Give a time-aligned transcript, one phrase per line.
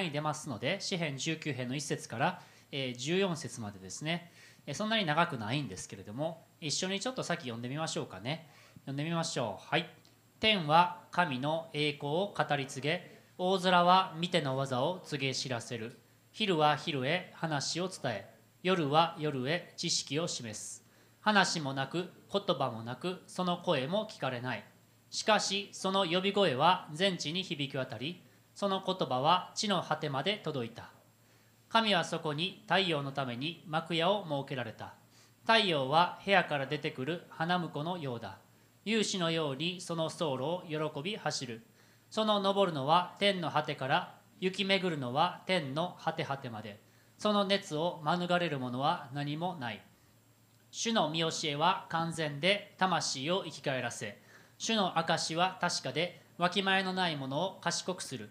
[0.00, 4.32] に出ますので詩編19編の1節から14節までですね。
[4.74, 8.48] そんなに長くないんですけれども一緒にちょっと先読んでみましょうかね。
[8.80, 9.66] 読んでみましょう。
[9.70, 9.88] はい。
[10.40, 13.18] 天は神の栄光を語り継げ。
[13.38, 15.98] 大空は見ての技を告げ知らせる。
[16.32, 18.34] 昼は昼へ話を伝え。
[18.62, 20.84] 夜は夜へ知識を示す。
[21.20, 24.64] 話もなく言葉もなくその声も聞かれない。
[25.10, 28.22] しかしその呼び声は全地に響き渡り
[28.58, 30.90] その言葉は地の果てまで届いた。
[31.68, 34.94] 神はそこに太陽のために幕屋を設けられた。
[35.42, 38.38] 太陽は部屋から出てくる花婿のようだ。
[38.84, 41.62] 勇士のようにその走路を喜び走る。
[42.10, 46.80] その登るのは天の果てから行き巡るのは天の果て果てまで。
[47.16, 49.80] その熱を免れるものは何もない。
[50.72, 54.18] 主の見教えは完全で魂を生き返らせ。
[54.58, 58.30] 主の証は確かでわきまえのないものを賢くする。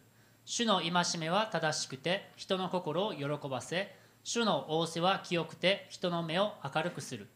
[0.49, 3.93] 主の戒めは正しくて人の心を喜ばせ
[4.23, 7.27] 主の仰せは清くて人の目を明るくする。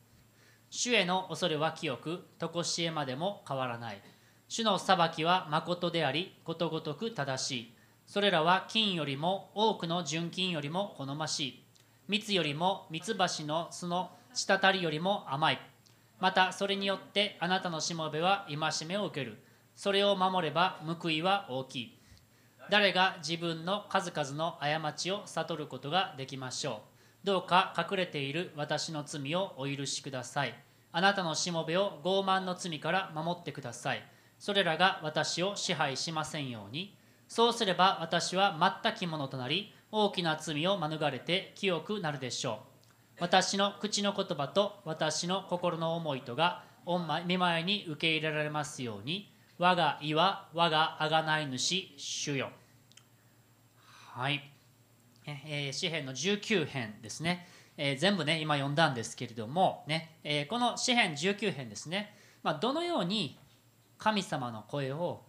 [0.70, 4.02] 主への恐れは清く常しえまでも変わらない。
[4.48, 7.74] 主の裁きは誠でありことごとく正しい。
[8.08, 11.64] それらは金よりも多くの純金よりも好ましい。
[12.08, 15.60] 蜜よりも蜜橋の巣の滴りよりも甘い。
[16.22, 19.38] またそれによってあなたのしもべは戒めを受ける。
[19.76, 22.01] それを守れば報いは大きい。
[22.72, 26.84] 誰が自分の数々の過ちを悟ることができましょ
[27.24, 27.26] う。
[27.26, 30.56] どうか隠れている私の罪をお許しください。
[30.94, 34.04] あなたのしもべを傲慢の罪から守ってください。
[34.40, 36.96] それらが私を支配しませんように。
[37.28, 42.62] そうすれば私は全きものとなり大きな罪を免れて清くなるでしょ
[43.20, 43.24] う。
[43.24, 49.30] 私の口の言葉と私の心の思いとが御見舞いに受け入れられますように。
[49.58, 52.50] 我が意は我が贖い主主よ。
[54.14, 54.44] はい、
[55.26, 63.40] えー詩編の19編ですね、えー全部ね今読んだんですけれどもね、えーこの詩編19編ですね、まあ、どのように
[63.98, 65.24] 神様の声を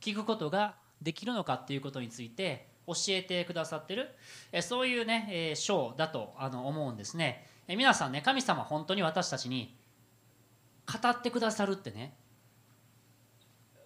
[0.00, 4.08] 聞くことができるのかっていうことについて教えてくださってる
[4.52, 9.76] えそういうね、え章だとあの思うんですね、え皆さんね神様本当に私たちに
[10.86, 12.16] 語ってくださるってね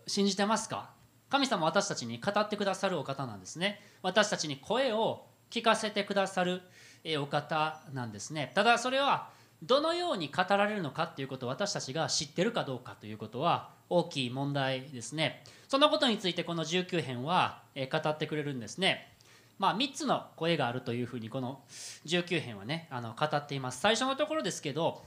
[0.06, 0.90] 信じてますか？
[1.32, 3.80] 神様は私たちに語ってくださるお方なんですね。
[4.02, 6.60] 私たちに声を聞かせてくださる
[7.18, 8.52] お方なんですね。
[8.54, 9.30] ただそれは
[9.62, 15.42] どのように語られるのかっていうことを私たちが知ってるかどうかということは大きい問題ですね。
[15.68, 19.16] そのことについてこの19編は語ってくれるんですね。
[19.58, 21.62] まあ、3つの声があるというふうにこの
[22.04, 23.80] 19編はねあの語っています。
[23.80, 25.02] 最初のところですけど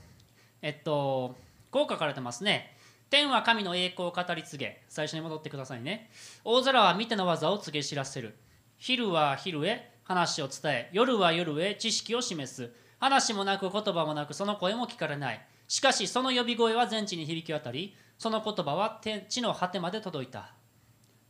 [0.64, 1.36] えっと
[1.70, 2.75] こう書かれてますね。
[3.10, 4.84] 天は神の栄光を語り継げ。
[4.90, 6.10] 最初に戻ってくださいね。
[6.44, 8.36] 大空は見ての技を告げ知らせる。
[8.78, 12.74] 昼は昼へ話を伝え夜は夜へ知識を示す。
[13.00, 15.46] 話もなく言葉もなくその声も聞かれない。
[15.68, 20.54] しかしその呼び声は全地に響き渡りその言葉は天地の果てまで届いた。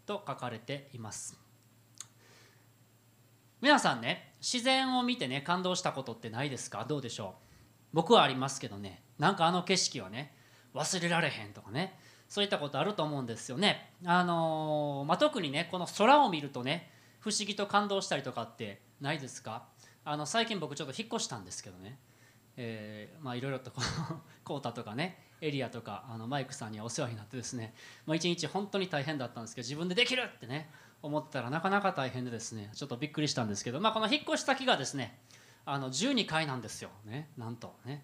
[0.05, 1.37] と書かれています。
[3.61, 6.85] 皆さんね自然を見てね感動したことってないですか？
[6.87, 7.45] どうでしょう？
[7.93, 9.03] 僕はありますけどね。
[9.17, 10.34] なんかあの景色はね
[10.75, 11.97] 忘れられへんとかね。
[12.27, 13.91] そういったことあると思うんですよね。
[14.05, 19.63] あのーまあ、特にねこの空を見るとね不思議と感動したりとかってないですか？
[20.03, 21.97] あの最近僕ちょっと引っ越したんですけどね。
[22.57, 27.73] えまあいろいろとこう コータとかねエリアとかあのマイクさんにはお世話になってですね、
[28.05, 30.69] まあ、一日本当に大変だったんですけど自分でできるってね
[31.01, 32.71] 思ったらなかなか大変でですね。
[32.73, 35.19] ちょっとびっくりしたんですけど、まあ、この引っ越し先がですね
[35.65, 37.29] あの12階なんですよね。
[37.37, 38.03] なんとね。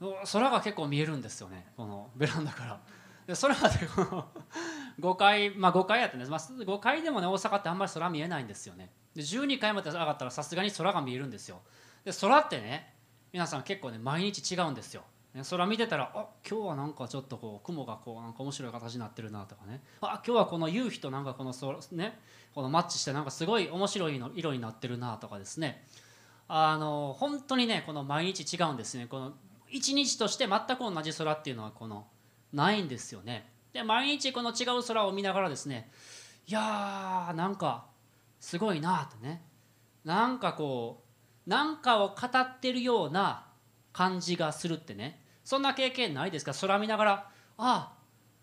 [0.00, 1.66] 空が結構見えるんですよね。
[1.76, 2.80] このベランダから。
[3.26, 4.28] でそれまでこの
[5.00, 8.90] 5階まあ5階やってね、まあ、5階でもね大阪ってあんまり空見えないんですよね。
[9.14, 11.60] で12階まで上がったらさすがに空が見えるんですよ。
[12.04, 12.94] で空ってね
[13.32, 15.02] 皆さん結構ね毎日違うんですよ。
[15.34, 19.82] ね空見てたらあ今日はなんかちょっとこう雲がこうなんか面白い形になってるなとかね。
[20.00, 22.18] あ今日はこの夕日となんかこの空ね
[22.54, 25.84] このマッチしてなんかすごい面白いの色になってるなとかですね。
[26.48, 29.06] あの本当にねこの毎日違うんですね。
[29.08, 29.32] この
[29.70, 32.06] 一日として全く同じ空っていうのはこの
[32.52, 33.50] ないんですよね。
[33.72, 35.90] で毎日この違う空を見ながらですね
[36.46, 37.86] いやーなんか
[38.40, 39.42] すごいなとね。
[40.04, 41.02] なんかこ
[41.46, 43.46] うなんかを語ってるような
[43.92, 45.22] 感じがするってね。
[45.44, 46.52] そんな経験ないですか？
[46.52, 47.92] 空見ながらあ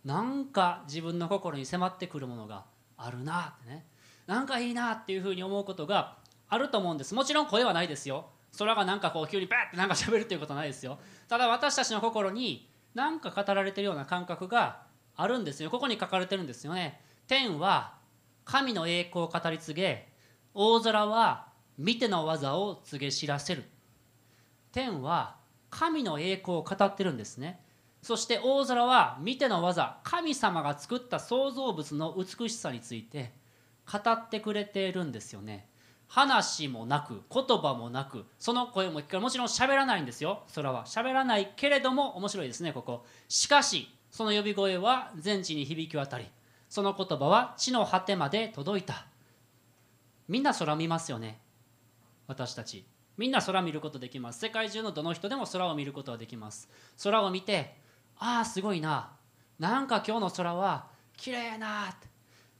[0.06, 2.66] なんか自分の心に迫ってくるものが
[2.98, 3.86] あるなってね。
[4.28, 6.18] なんかいいなっていうふうに思うことが
[6.48, 7.14] あると思うんです。
[7.16, 8.28] もちろん声はないですよ。
[8.58, 11.00] 空がなんかこう急にバッてなんか喋るっていうことはないですよ。
[11.34, 14.84] ただ私たちの心に何か語られてるような感覚が
[15.16, 15.72] あるんですよ。
[15.72, 17.02] ここに書かれてるんですよね。
[17.26, 17.96] 天は
[18.46, 20.10] 神の栄光を語り継げ。
[20.54, 23.64] 大空は見ての技を告げ知らせる。
[24.72, 25.38] 天は
[25.72, 27.66] 神の栄光を語ってるんですね。
[28.04, 30.02] そして大空は見ての技。
[30.04, 33.34] 神様が作った創造物の美しさについて
[33.92, 35.68] 語ってくれているんですよね。
[36.13, 40.44] 話もなく言葉もなくその声も聞かもちろん喋らないんですよ。
[40.54, 43.04] 空は喋らないけれども面白いですねここ。
[43.27, 46.25] しかしその呼び声は全地に響き渡り
[46.69, 49.07] その言葉は地の果てまで届いた。
[50.27, 51.42] みんな空見ますよね
[52.27, 52.86] 私たち。
[53.18, 54.39] みんな空見ることできます。
[54.39, 56.69] 世界中のどの人でも空を見ることはできます。
[57.04, 57.75] 空を見て
[58.19, 59.13] ああすごいな。
[59.57, 62.07] なんか今日の空は綺麗なって。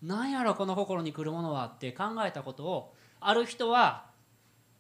[0.02, 2.94] なんやろこの心に来るものはって考えたことを
[3.28, 4.06] ある人は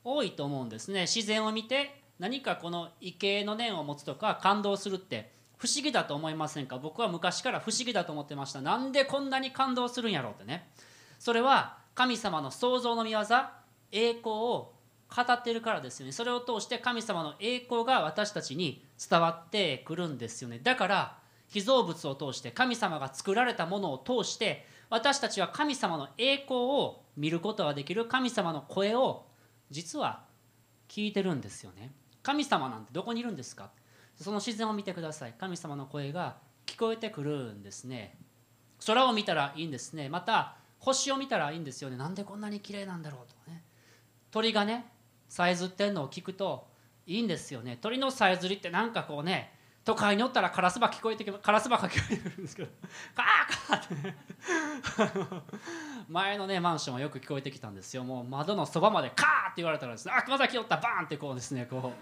[0.04, 1.02] 多いと思うんですね。
[1.02, 6.78] 自然を見て何かこの畏敬の念を持つとか感動するって不思議だと思いませんか？
[6.78, 8.62] 僕は昔から不思議だと思ってました。
[8.62, 10.70] なんでこんなに感動するんやろうってね。
[11.20, 13.20] それは神様の創造の御業
[13.92, 14.74] 栄光を
[15.16, 16.12] 語ってるからですよね。
[16.12, 20.60] それを通して神様の栄光が私たちに伝わってくるんですよね。
[20.60, 21.18] だから
[21.48, 29.26] 被造物を通して神様が作られたものを通して私たちは神様の栄光を見ることができる神様の声を
[29.72, 30.26] 実は
[30.88, 31.96] 聞いてるんですよね。
[32.22, 33.72] 神様なんてどこにいるんですか？
[34.16, 35.34] その自然を見てください。
[35.36, 36.38] 神様の声が
[36.68, 38.20] 聞こえてくるんですね。
[38.86, 40.10] 空を見たらいいんですね。
[40.10, 41.98] また星を見たらいいんですよね。
[41.98, 43.64] なんでこんなに綺麗なんだろうとかね。
[44.30, 44.86] 鳥がね
[45.28, 46.68] さえずってんのを聞くと
[47.08, 47.80] いいんですよね。
[47.82, 49.53] 鳥のさえずりってなんかこうね
[49.86, 52.70] 都会におったらカラスバ聞こえてきカラスバが聞こえてくるんですけど
[53.16, 53.96] カーカーって。
[53.96, 54.16] ね
[56.08, 58.04] 前のねマンションはよく聞こえてきたんですよ。
[58.04, 61.94] もう窓のそばまでカーって言われたらですねあ熊崎おったバーンってこうですねこ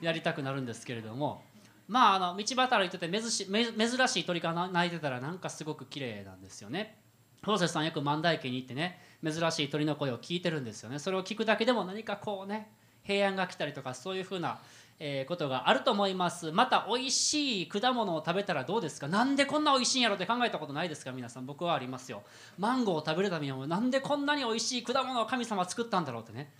[0.00, 1.44] うやりたくなるんですけれども。
[1.88, 6.98] まああの道端歩いてて珍し珍しい鳥が鳴いてたらなんかすごく綺麗なんですよね。
[7.42, 10.98] 広瀬さんよく万代家に行ってね珍しい鳥の声を聞いてるんですよね。
[10.98, 12.72] それを聞くだけでも何かこうね
[13.04, 14.58] 平安が来たりとかそういうふうな
[14.98, 16.52] えー、ことがあると思います。
[16.52, 19.08] また美味しい果物を食べたらどうですか？
[19.08, 21.12] なんでこんな美味しいんやろって考えたことないですか？
[21.12, 21.46] 皆さん。
[21.46, 22.22] 僕はありますよ。
[22.58, 26.50] マンゴーを食べるためにはなんでこんなに美味しい果物を神様作ったんだろうってね。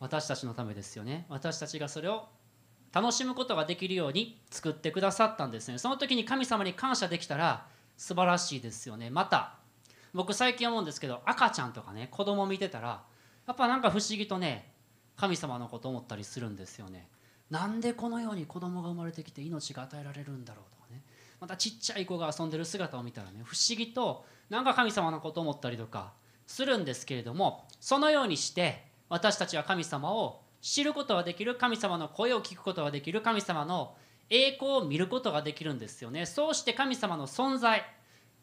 [0.00, 1.26] 私たちのためですよね。
[1.28, 2.26] 私たちがそれを
[2.92, 5.78] 楽しむことができるように作ってくださったんですね。
[5.78, 7.66] その時に神様に感謝できたら
[7.96, 9.10] 素晴らしいですよね。
[9.10, 9.54] また
[10.12, 13.02] 僕最近思うんですけど赤ちゃんとかね子供見てたら
[13.46, 14.72] やっぱなんか不思議とね
[15.16, 17.06] 神様のこと思ったりするんですよね。
[17.52, 21.02] なんでこのように子供が生まれてきて命が与えられるんだろうとかね。
[21.38, 26.14] またちっちゃい子が遊んでる姿を見たらね不思議となんか神様のこと思ったりとか
[26.46, 33.96] するんですけれどもそのようにして私たちは神様を知ることができる神様の声を聞くことができる神様の
[34.30, 36.24] 栄光を見ることができるんですよね。
[36.24, 37.84] そうして神様の存在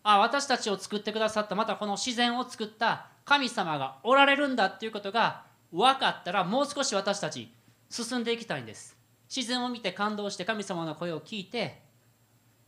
[0.03, 7.51] あ私たちを作ってくださったまたこの自然を作った神様がおられるんだっていうことが分かったらもう少し私たち
[7.89, 8.98] 進んでいきたいんです。
[9.33, 11.81] 自然を見て感動して神様の声を聞いて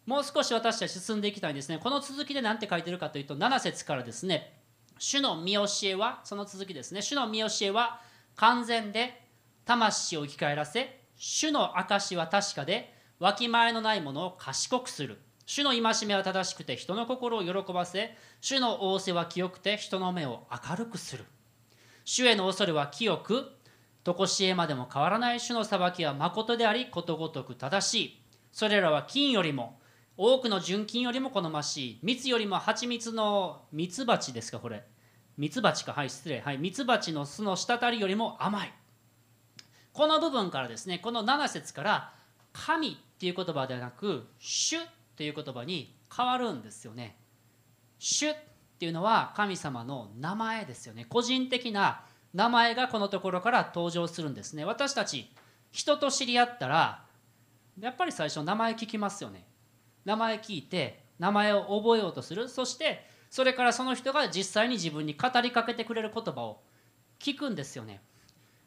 [0.05, 1.79] もう少し私たち進んでいきたいんですね。
[1.81, 4.59] この続きで何て書いてるかというと7節からですね。
[4.97, 7.01] 主の見教えはその続きですね。
[7.01, 8.01] 主の見教えは
[8.35, 9.21] 完全で
[9.65, 15.19] 魂を生き返らせ主の証は確かでわきまえのないものを賢くする。
[15.45, 21.25] 主の戒めは正しくて人の心を喜ばせ主の仰せは清くて人の目を明るくする。
[22.05, 23.51] 主への恐れは清く
[24.03, 28.21] とこしえまでも変わらない種の裁きは誠でありことごとく正しい。
[28.51, 29.79] それらは金よりも
[30.17, 31.99] 多くの純金よりも好ましい。
[32.01, 34.83] 蜜よりも蜂蜜の蜜蜂ですかこれ。
[35.37, 36.41] 蜜蜂かはい失礼。
[36.41, 36.57] はい。
[36.57, 38.73] 蜜蜂の巣の滴りよりも甘い。
[39.93, 42.13] この部分からですねこの7節から
[42.53, 44.79] 神っていう言葉ではなく主っ
[45.15, 47.17] ていう言葉に変わるんですよね。
[47.99, 48.35] 主っ
[48.79, 51.05] ていうのは神様の名前ですよね。
[51.05, 54.65] 個人的な名前がこのところから登場するんですね。
[54.65, 55.29] 私たち
[55.71, 57.05] 人と知り合ったら
[57.79, 59.45] やっぱり最初名前聞きますよね。
[60.05, 62.49] 名前聞いて名前を覚えようとする。
[62.49, 66.61] そしてそれからその人が実際に自分に語りかけてくれる言葉を
[67.19, 68.01] 聞くんですよね。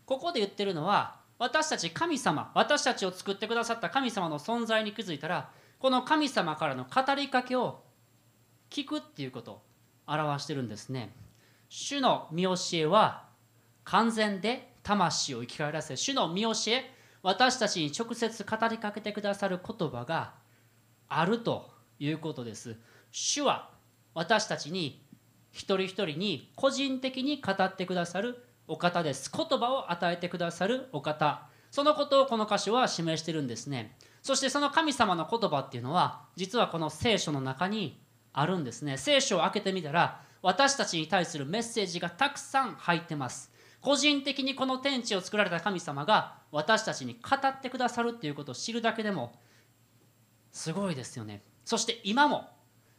[0.06, 7.82] ここで言ってるのは私たち神様私たちを作ってくださった神様の存在に気づいたらこの神様からの語りかけを
[8.70, 9.62] 聞くっていうことを
[10.06, 11.14] 表してるんですね。
[11.68, 13.24] 主の見教えは
[13.84, 16.90] 完全で魂を生き返らせ主の見教え
[17.22, 20.34] 私たちに直接語りかけてくださる言葉が
[21.08, 22.76] あるということです。
[23.10, 23.70] 主は
[24.12, 25.02] 私たちに
[25.50, 29.30] 一人一人に個人的に語ってくださるお方です。
[29.34, 31.46] 言葉を与えてくださるお方。
[31.70, 33.96] そのことをこの箇所は示してるんですね。
[34.22, 38.00] そしてその神様の言葉っていうのは実はこの聖書の中に
[38.32, 38.98] あるんですね。
[38.98, 43.53] 聖書を開けてみたら私たちに対するメッセージがたくさん入ってます。
[43.84, 49.34] 個人的にこの天地を作られた神様が私たちに語ってくださるっていうことを知るだけでも
[50.52, 51.42] すごいですよね。
[51.66, 52.48] そして今も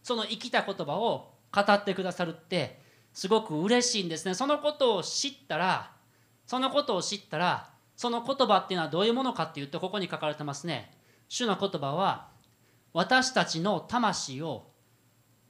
[0.03, 2.79] その生きた言葉を語ってくださるって
[3.13, 4.35] すごく嬉しいんですね。
[4.35, 5.91] そのことを知ったら
[6.45, 10.91] そのことを知ったらその言葉っていうのはどういうものかっていうとここに書かれてますね。
[11.29, 12.27] 主の言葉は
[12.93, 14.67] 私たちの魂を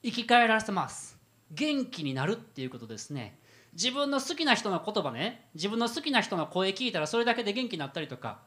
[0.02, 1.18] 生き返らせます。
[1.50, 3.38] 元気になるっていうことですね。
[3.76, 5.48] 自分の好きな人の言葉ね。
[5.54, 8.38] 自分の好きな人の声聞いたらそれだけで元気になったりとか。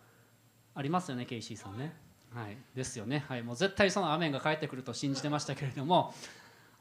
[0.74, 1.93] ありますよねケイシーさんね。
[2.33, 2.57] はい。
[2.75, 3.25] ですよね。
[3.27, 3.43] はい。
[3.43, 6.13] もう絶対そのアメンが返ってくると信じてましたけれども。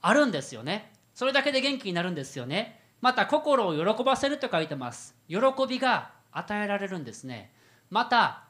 [0.01, 0.93] あるんですよね。
[1.15, 2.81] それだけで元気になるんですよね。
[3.03, 5.15] また心を喜ばせると書いてます。
[5.29, 5.37] 喜
[5.69, 7.53] びが与えられるんですね。
[7.91, 8.45] また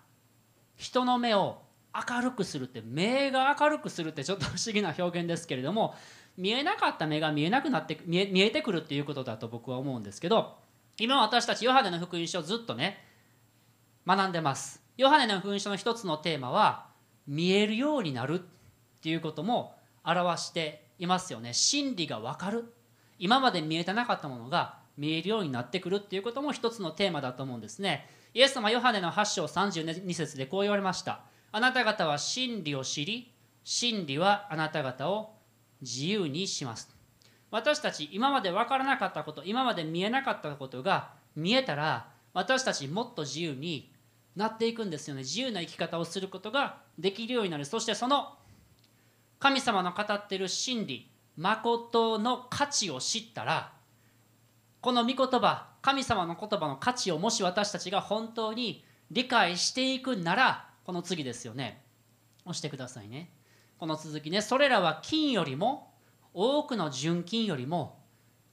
[0.76, 1.62] 人の目を
[1.92, 5.94] 明るくするって目が明るくするってちょっと不思議な表現ですけれども。
[6.38, 10.56] 見えなかった目が見えなくなって見え見えてくるっていうことだと僕は思うんですけど
[10.96, 13.04] 今私たちヨハネの福音書をずっとね
[14.06, 14.82] 学んでます。
[14.96, 16.86] ヨハネの福音書の一つのテーマは
[17.26, 18.42] 見えるようになるっ
[19.02, 21.52] ていうことも表していますよね。
[21.52, 22.72] 真理が分かる。
[23.18, 28.08] 今まで見えてなかったものが見えるようになってくるっていうことも一つのテーマだと思うんですね。
[28.32, 31.20] イエス様ヨハネの8章32節でこう言われました。
[31.52, 33.32] あなた方は真理を知り
[33.64, 35.37] 真理はあなた方を
[35.80, 36.88] 自由にします。
[37.50, 43.90] 私たち今まで分からなかったこと今まで見えなかったことが見えたら私たちもっと自由に
[44.36, 45.22] なっていくんですよね。
[45.22, 47.64] 自由な生き方をすることができるようになる。
[47.64, 48.36] そしてその
[49.38, 53.72] 神様の語ってる真理誠の価値を知ったら
[54.80, 61.82] この御言葉神様の言葉の価値をもし私たちが本当に理解していくならこの次ですよね。
[62.44, 63.30] 押してくださいね。
[63.78, 64.42] この続きね。
[64.42, 65.94] それらは金よりも
[66.34, 68.02] 多くの純金よりも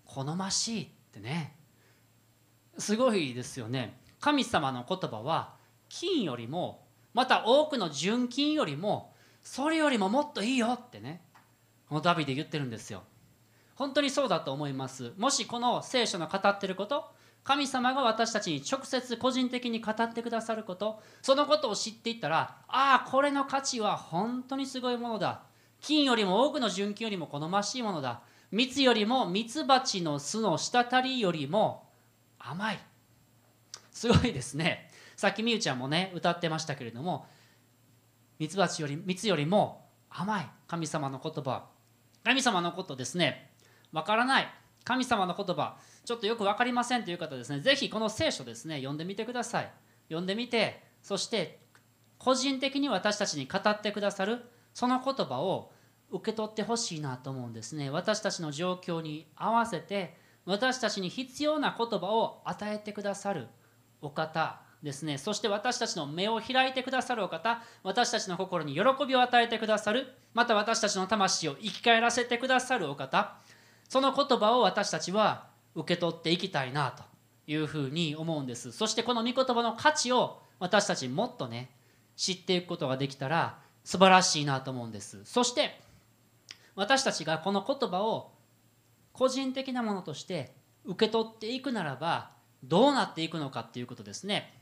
[0.05, 1.55] 好ましいってね。
[2.77, 3.99] すごいですよね。
[4.19, 5.55] 神様の言葉は
[5.89, 11.21] 金よりもまた多くの純金よりもそれよりももっといいよってね。
[11.89, 13.03] このダビデ言ってるんですよ。
[13.75, 15.13] 本当にそうだと思います。
[15.17, 17.05] もしこの聖書の語ってること
[17.45, 25.43] 神様が私たちに直接個人的に語ってくださることそのことを知っていったらああこれの価値は本当にすごいものだ。
[25.79, 28.21] 金よりも多くの純金よりも好ましいものだ。
[28.51, 31.87] 蜜よりも蜜蜂の巣の滴りよりも
[32.39, 32.79] 甘い。
[33.91, 34.89] すごいですね。
[35.15, 37.27] さっきみゆちゃんもね歌ってましたけれども
[38.39, 40.49] 蜜蜂より蜜よりも甘い。
[40.67, 41.65] 神様の言葉。
[42.23, 43.51] 神様のことですね。
[43.91, 44.47] わからない。
[44.83, 45.77] 神様の言葉。
[46.05, 47.59] ちょっとよく分かりませんという方ですね。
[47.59, 49.71] ぜひこの聖書ですね読んでみてください。
[50.07, 51.59] 読んでみてそして
[52.17, 54.43] 個人的に私たちに語ってくださる
[54.73, 55.71] その言葉を
[56.11, 57.89] 受け取ってほしいなと思うんですね。
[57.89, 63.47] 私たちの状況に合わせて私たちに必要な言葉を与えてくださる
[64.01, 65.17] お方ですね。
[65.17, 73.37] そして私たちの目を開いてくださるお方私たちの心に喜びを与えてくださるまた私たちの魂を生き返らせてくださるお方
[73.89, 77.03] その言葉を私たちは受け取っていきたいなと
[77.47, 78.71] いうふうに思うんです。
[78.71, 81.69] そしてこの御言葉の価値を私たちもっとね
[82.15, 85.23] 知っていくことができたら素晴らしいなと思うんです。
[85.25, 85.79] そして
[86.75, 88.31] 私たちがこの言葉を
[89.13, 90.55] 個人的なものとして
[90.85, 92.31] 受け取っていくならば
[92.63, 94.53] どうなっていくのかっていうことですね。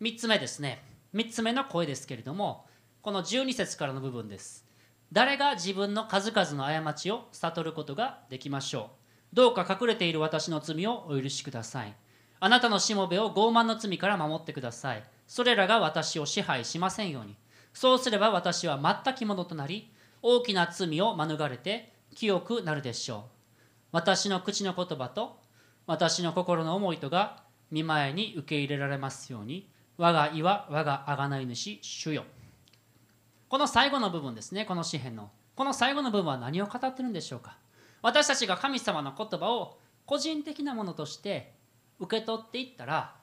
[0.00, 0.82] 3つ目ですね。
[1.14, 2.66] 3つ目の声ですけれども
[3.00, 4.66] この12節からの部分です。
[5.12, 8.97] 誰が自分の数々の過ちを悟ることができましょう。
[9.32, 11.94] どうか隠れている私の罪をお許しください。
[12.40, 15.02] あなたのしもべを傲慢の罪から守ってください。
[15.26, 17.36] それらが私を支配しませんように。
[17.74, 19.92] そうすれば私は全き者となり
[20.22, 23.22] 大きな罪を免れて清くなるでしょう。
[23.92, 25.38] 私の口の言葉と
[25.86, 29.68] 私の心の思いとが見舞いに受け入れられますように。
[29.96, 32.24] 我が意は我が贖い主主よ。
[33.48, 35.30] この最後の部分ですねこの詩篇の。
[35.56, 37.56] この最後の部分は何を語ってるんでしょうか。
[38.02, 41.54] 私たちが神様の言葉を個人的なものとして
[41.98, 43.14] 受け取っていったら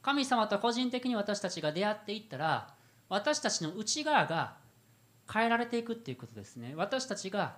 [0.00, 2.74] 神様と個人的に私たちが出会っていったら
[3.08, 4.56] 私たちの内側が
[5.32, 6.74] 変えられていくっていうことですね。
[6.76, 7.56] 私たちが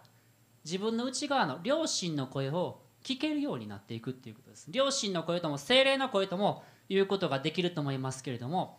[0.65, 4.71] 自分の内側の両親の声を聞けるようになっていくっていうことです。
[4.71, 8.79] 両親の声とも精霊の声とも言うことができると思いますけれども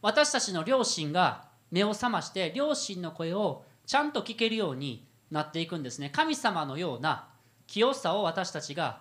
[0.00, 6.10] 私たちの両親が目を覚まして両親の声をちゃんと聞けるようになっていくんですね。
[6.10, 7.28] 神様のような
[7.66, 9.00] 清さを私たちが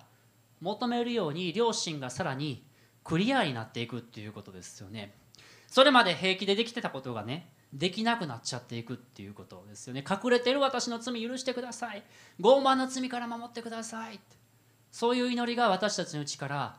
[0.62, 2.66] 求めるように両親がさらに
[3.04, 5.14] クリアになっていくっていうことですよね。
[5.68, 10.04] それまで平気でできてたことがねできなくなっちゃっていくっていうことですよね。
[10.08, 12.04] 隠れてる私の罪許してください。
[12.40, 14.20] 傲慢の罪から守ってください。
[14.92, 16.78] そういう祈りが私たちのうちから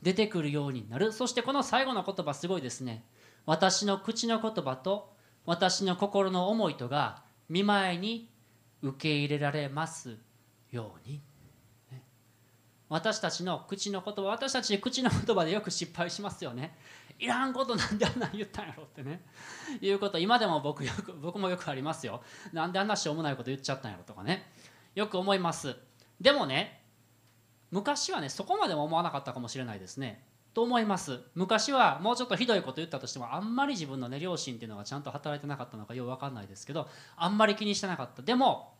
[0.00, 1.12] 出てくるようになる。
[1.12, 3.04] そしてこの最後の言葉すごいですね。
[3.46, 5.12] 私の口の言葉と
[5.44, 8.30] 私の心の思いとが見舞いに
[8.82, 10.16] 受け入れられます
[10.70, 11.20] ように。
[12.88, 16.76] 私たちの口の言葉私たち口の言葉でよく失敗しますよね。
[17.18, 19.22] いらんことなんであんな言ったんやろってね。
[19.80, 22.22] いうこと今でも僕よく僕もよくありますよ。
[22.52, 24.50] なんであんなしょうもないこと言っちゃったんやろとかね。
[24.94, 25.76] よく思います。
[26.20, 26.82] でもね
[27.70, 30.24] 昔はねそこまでも思わなかったかもしれないですね。
[30.58, 31.20] と思います。
[31.36, 38.22] 昔はもうちょっとひどいこと言ったとしてもあんまり自分のね両親っていうのがちゃんと働いてなかったのかよう分かんないですけどあんまり気にしてなかった。
[38.22, 38.74] でも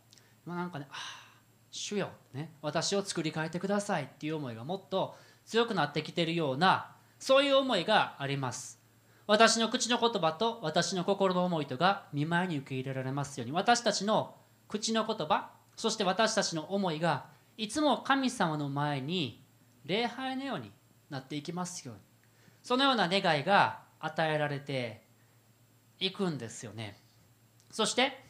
[0.45, 1.39] 今なんかねああ
[1.71, 5.15] 主よ、ね、私を作り変えてくださいっていう思いがもっと
[5.47, 8.81] 強くなってきてるようなそういう思いがあります。
[9.29, 14.35] 私の口の言葉と私の心の思いとが見舞いに受け入れられますように私たちの
[14.67, 19.45] 口の言葉そして私たちの思いがいつも神様の前に
[19.85, 20.73] 礼拝のように
[21.11, 21.93] なっていきますよ。
[21.93, 22.03] うに
[22.63, 25.03] そのような願いが与えられて
[25.99, 27.01] いくんですよね。
[27.71, 28.25] そして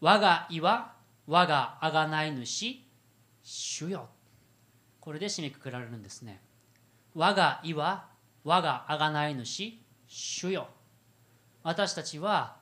[0.00, 0.94] 我が意は
[1.26, 2.80] 我が贖い主
[3.42, 4.08] 主よ。
[5.00, 6.40] これで締めくくられるんですね。
[7.14, 8.08] 我が意は
[8.44, 10.68] 我が贖い主主よ。
[11.62, 12.56] 私たちは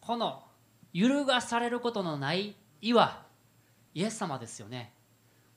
[0.00, 0.42] この
[0.92, 3.24] 揺るがされることのない意は
[3.94, 4.92] イエス様ですよね。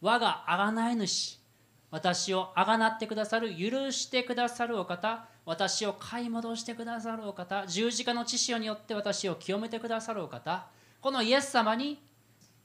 [0.02, 1.40] 我が贖い主。
[1.89, 10.67] 私をあがなってくださる許してくださるお方私を買い戻してくださるお方十字架の知識によって私を清めてくださるお方
[11.00, 12.01] このイエス様に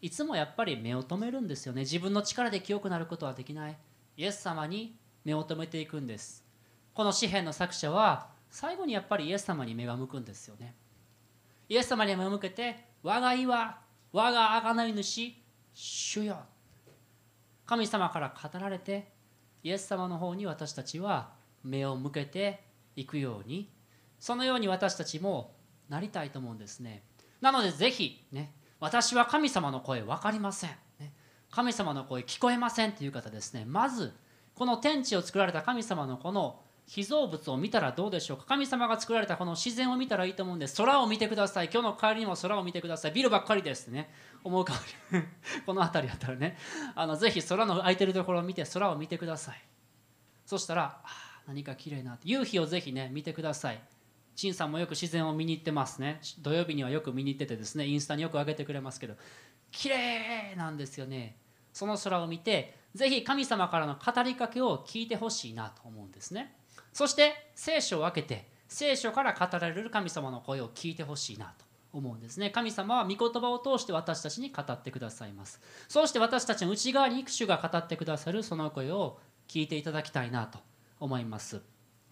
[0.02, 1.82] いつもやっぱり目を留めるんですよね。
[1.82, 3.76] 自分の力で清くなることはできない。
[4.16, 6.44] イエス様に目を留めていくんです。
[6.92, 10.74] この詩篇の作者は最後にやっぱりイエス様に目が向くんですよね。
[11.68, 13.78] イエス様に目を向けて我が意は
[14.10, 15.36] 我が贖い主
[15.72, 16.38] 主よ。
[17.64, 19.11] 神様から語られて
[19.62, 21.30] イエス様の方に私たちは
[21.62, 22.64] 目を向けて
[22.96, 23.70] いくように
[24.18, 25.54] そのように私たちも
[25.88, 27.02] なりたいと思うんですね。
[27.40, 31.12] なのでぜひね私は神様の声分かりません、ね、
[31.50, 33.64] 神様の声聞こえませんという方ですね。
[33.64, 34.12] まず
[34.54, 38.44] この天地を作られた神様のこの被造物を見たらどうでしょうか？
[38.46, 41.70] 神様が作られたこの自然を見たらいいと思うんで空を見てください。
[41.72, 43.12] 今日の帰りにも空を見てください。
[43.12, 44.10] ビルばっかりですね。
[44.44, 45.28] 思うかもしれない
[45.64, 46.58] この辺りやったらね。
[46.94, 49.62] あのぜひ空の空いてるところを見て空を見てください。
[50.44, 51.00] そしたら
[51.46, 53.80] 何か綺麗な夕日をぜひね見てください。
[54.34, 56.20] 陳さんもよく自然を見に行ってますね。
[56.40, 57.86] 土曜日にはよく見に行っててですね。
[57.86, 59.14] インスタによく上げてくれますけど。
[59.70, 61.36] 綺麗なんですよね。
[61.72, 66.54] その空を見てぜひ神様からの語りかけを聞いてほしいなと思うんですね。
[66.92, 72.50] そして聖書を開けて聖書から語られる神様の声を聞いてほしいなと思うんですね。
[72.50, 75.60] 神様は御言葉を通して私たちに語ってくださいます。
[75.88, 80.58] そうして私たちの内側に主が語ってくださるその声を聞いていただきたいなと
[81.00, 81.60] 思います。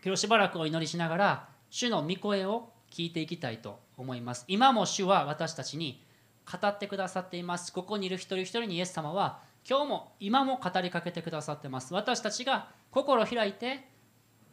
[0.05, 4.45] 今日しばらくお祈りしながら主の御声を聞いていきたいと思います。
[4.49, 6.05] 今も主は私たちに
[6.51, 7.73] 語ってくださっています。
[7.73, 11.95] ここにいる一人一人にイエス様は今日も今も語りかけてくださってます。
[11.95, 13.90] 私たちが心を開いて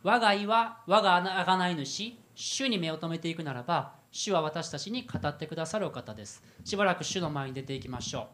[0.08, 6.42] 我が意は我が贖い主主に目を留めていくならば主は私たちに語ってくださるお方です。
[6.64, 8.30] しばらく主の前に出ていきましょ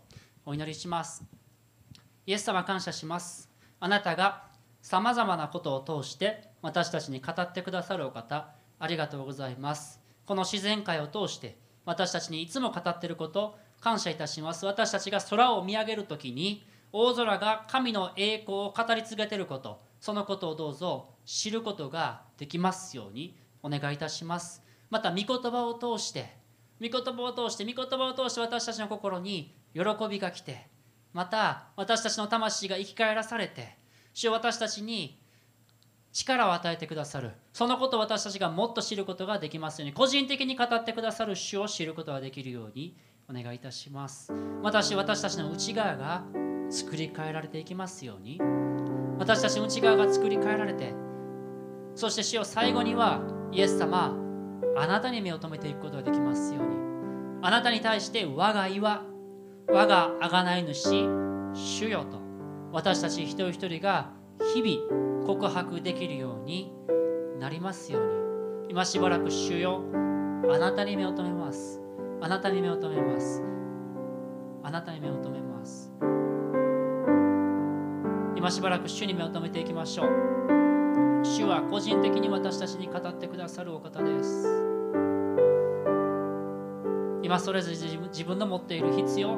[0.45, 0.51] う。
[0.51, 1.23] お祈りします。
[2.27, 3.49] イエス様感謝します。
[3.79, 4.43] あなたが
[4.83, 9.99] さまざまなことを通して私たちに語ってくださるお方ありがとうございます。
[10.27, 14.67] この自然界を通して私たちにいつも語っていること感謝いたします。
[14.67, 24.63] 私たちが空を見上げる時に大空が神の栄光を語り継げていることそのことをどうぞ知ることができますようにお願いいたします。
[24.89, 26.38] また御言葉を通して
[26.81, 30.67] 御言葉を通して御言葉を通して私たちの心に喜びが来て
[31.13, 33.77] また私たちの魂が生き返らされて
[34.13, 35.19] 主を私たちに
[36.12, 37.31] 力を与えてくださる。
[37.53, 41.36] そのことを私たちがもっと知ることができますように個人的に語ってくださる。
[41.36, 42.95] 主を知ることができるように
[43.27, 44.31] お願いいたします。
[44.62, 46.23] 私私たちの内側が
[46.69, 48.39] 作り変えられていきますように
[49.19, 50.93] 私たちの内側が作り変えられて
[51.95, 54.15] そして主を最後にはイエス様
[54.75, 56.84] あなたに目を留めていくことができますように。
[57.41, 59.03] あなたに対して我が岩
[59.67, 61.08] 我が贖い主
[61.53, 62.19] 主よと
[62.71, 64.12] 私たち一人一人が
[64.53, 66.73] 日々告白できるように
[67.39, 68.23] なりますように。
[68.69, 69.84] 今しばらく主よ
[70.51, 71.82] あなたに目を留めます。
[72.21, 73.43] あなたに目を留めます。
[74.63, 75.93] あなたに目を留めます。
[78.36, 80.62] 今しばらく主に目を留めていきましょう。
[81.23, 84.47] 主は個人的に私たちに語ってくださるお方です。
[87.23, 89.38] 今それぞれ自分の持っている必要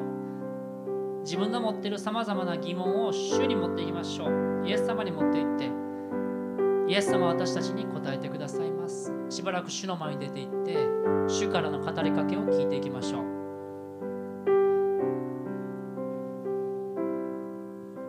[1.22, 4.68] 自分の持っているさまざまな疑問を主に持っていきましょう。
[4.68, 5.72] イエス様に持っていって
[6.88, 9.14] イエス様は私たちに答えてくださいます。
[9.30, 10.76] しばらく主の前に出て行って
[11.28, 13.35] 主からの語りかけを聞いていきましょう。